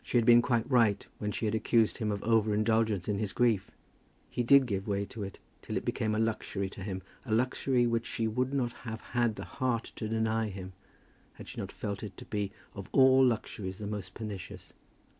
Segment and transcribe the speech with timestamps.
[0.03, 3.33] She had been quite right when she had accused him of over indulgence in his
[3.33, 3.69] grief.
[4.31, 7.85] He did give way to it till it became a luxury to him, a luxury
[7.85, 10.73] which she would not have had the heart to deny him,
[11.33, 14.73] had she not felt it to be of all luxuries the most pernicious.